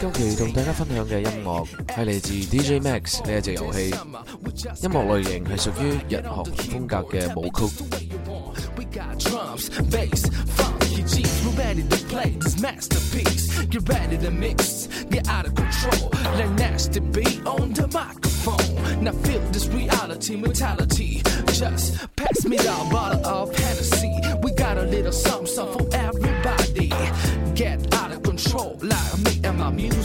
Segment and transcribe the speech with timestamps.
[0.00, 3.88] 今期同大家分享嘅音樂係嚟自 DJ Max 呢一隻遊戲，
[4.84, 7.66] 音樂類型係屬於日韓風格嘅舞曲。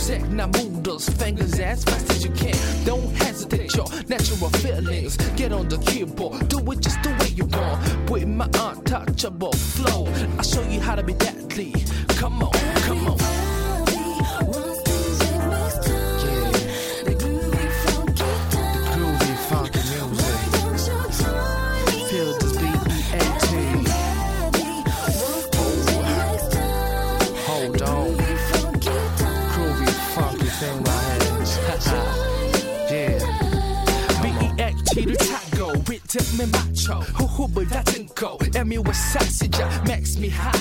[0.04, 2.56] music, now move those fingers as fast as you can.
[2.86, 5.16] Don't hesitate your natural feelings.
[5.38, 8.10] Get on the keyboard, do it just the way you want.
[8.10, 11.43] With my untouchable flow, I'll show you how to be that
[36.84, 37.04] control.
[37.28, 38.14] 호흡을 다듬고
[38.94, 40.52] sassy 사시자 makes me high.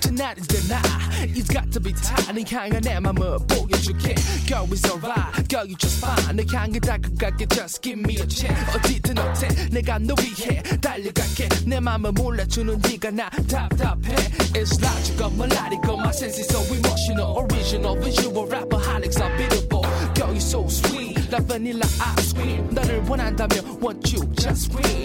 [0.00, 1.34] Tonight is the night.
[1.34, 2.34] It's got to be time.
[2.34, 4.14] 네 향한 내 맘을 보여줄게.
[4.46, 5.48] Girl it's alright.
[5.48, 6.36] Girl you just fine.
[6.36, 7.46] 내 got 다가갈게.
[7.48, 8.74] Just give me a chance.
[8.76, 11.48] 어디든 어때 내가 너 위해 달려갈게.
[11.66, 14.14] 내 맘을 몰라주는 Top, top, 답답해.
[14.54, 15.98] It's logical, melodical.
[15.98, 19.32] My sense is so emotional, original, visual, rapper, holics are
[19.68, 19.88] boy.
[20.14, 21.16] Girl you so sweet.
[21.30, 21.86] like vanilla
[22.16, 22.68] ice cream.
[22.72, 25.04] 나를 원한다면 want you just win.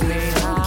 [0.00, 0.61] me.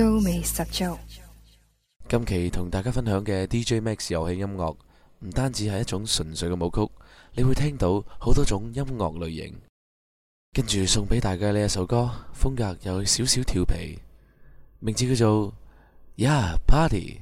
[0.00, 0.98] 味十足。
[2.08, 4.70] 今期同大家分享嘅 DJ Max 游戏音乐，
[5.18, 6.92] 唔单止系一种纯粹嘅舞曲，
[7.34, 9.54] 你会听到好多种音乐类型。
[10.54, 13.98] 跟住送俾大家呢一首歌，风格有少少调皮，
[14.80, 15.52] 名字叫做
[16.16, 17.20] 《Yeah Party》。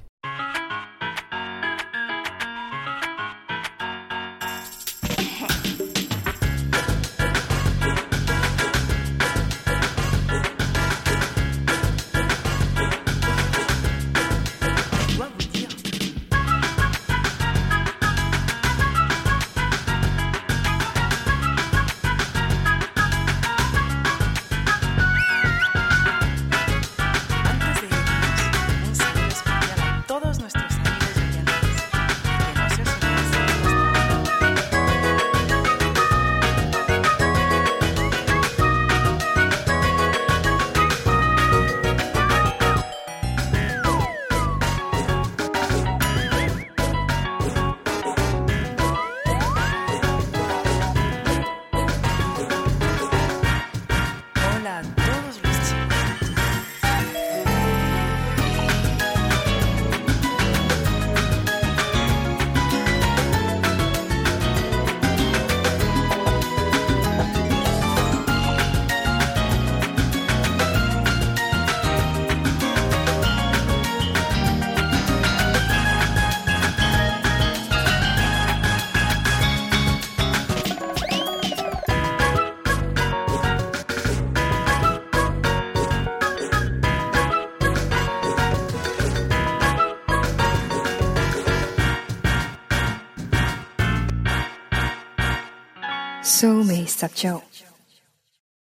[96.41, 97.43] 骚味十足。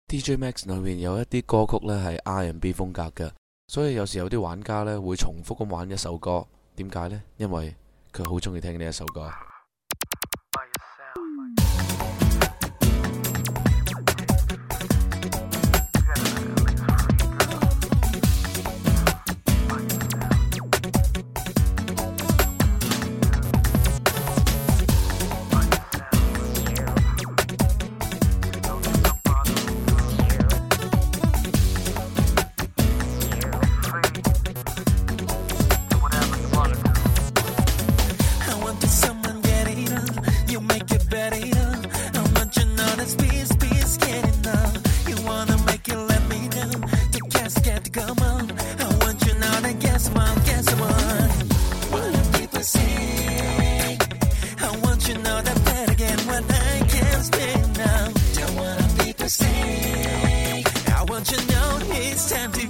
[0.07, 3.29] DJ Max 里面有一啲歌曲呢系 R&B 风格嘅，
[3.67, 6.47] 所以有时有啲玩家呢会重复咁玩一首歌，
[6.77, 7.21] 点解呢？
[7.39, 7.75] 因为
[8.13, 9.29] 佢好中意听呢一首歌。
[62.39, 62.69] empty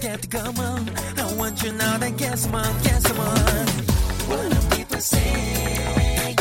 [0.00, 3.68] get come I want you now to guess my guess one.
[4.30, 6.36] What do people say?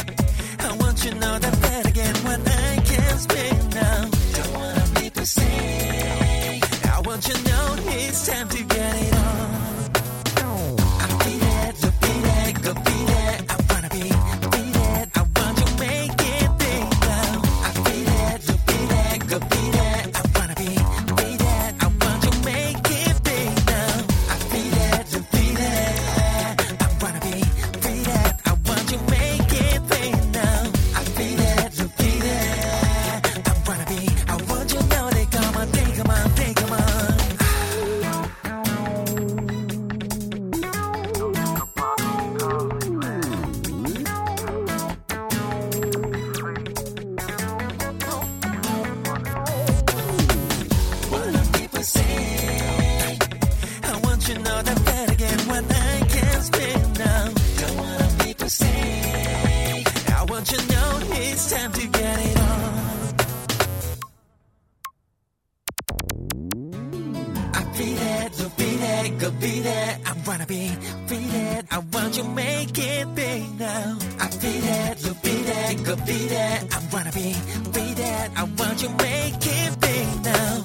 [0.67, 4.01] I want you now to bet again when I can't spin now.
[4.35, 6.61] Don't want people say.
[6.95, 9.78] I want you know it's time to get it on.
[60.41, 62.75] Don't you know it's time to get it on?
[67.53, 69.99] I feel it, so feel go be there.
[70.05, 70.71] I wanna be,
[71.09, 71.15] be
[71.51, 71.65] it.
[71.69, 73.97] I want you make it big now.
[74.17, 74.47] I be
[74.87, 76.59] it, so feel it, go be there.
[76.71, 77.35] I wanna be,
[77.73, 77.81] be
[78.11, 78.31] it.
[78.33, 80.63] I want you make it big now.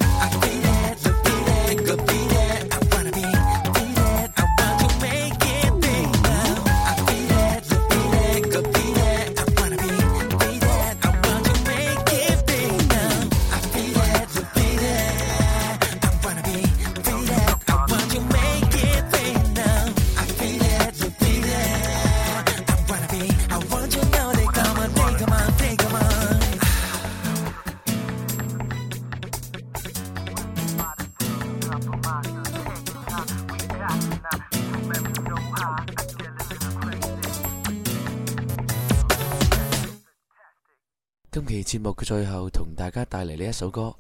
[41.35, 43.93] 今期节目嘅最后，同大家带嚟呢一首歌，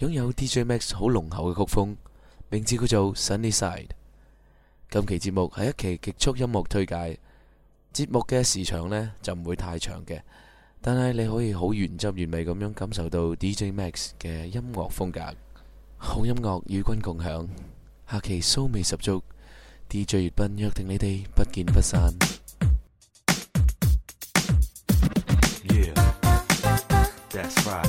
[0.00, 1.96] 拥有 DJ Max 好浓厚嘅曲风，
[2.50, 3.88] 名字叫做 Sunside n y。
[4.90, 7.18] 今期节目系一期极速音乐推介
[7.94, 10.20] 节目嘅时长呢就唔会太长嘅，
[10.82, 15.18] 但系你可以好原汁原味咁样感受到 DJ Max 嘅音乐风格。
[15.96, 17.48] 好音乐与君共享，
[18.06, 19.24] 下期酥味十足
[19.88, 22.10] ，DJ 月饼约定你哋不见不散。
[27.32, 27.88] That's right.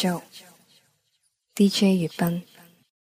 [0.00, 2.42] Jo，DJ 月斌。